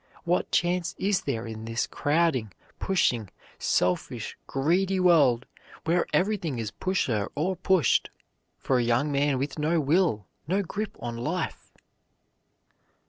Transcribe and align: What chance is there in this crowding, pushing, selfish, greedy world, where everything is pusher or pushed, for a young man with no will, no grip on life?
What 0.23 0.49
chance 0.49 0.95
is 0.97 1.21
there 1.21 1.45
in 1.45 1.65
this 1.65 1.85
crowding, 1.85 2.53
pushing, 2.79 3.29
selfish, 3.59 4.35
greedy 4.47 4.99
world, 4.99 5.45
where 5.83 6.07
everything 6.11 6.57
is 6.57 6.71
pusher 6.71 7.29
or 7.35 7.55
pushed, 7.55 8.09
for 8.57 8.79
a 8.79 8.83
young 8.83 9.11
man 9.11 9.37
with 9.37 9.59
no 9.59 9.79
will, 9.79 10.25
no 10.47 10.63
grip 10.63 10.97
on 11.01 11.17
life? 11.17 11.71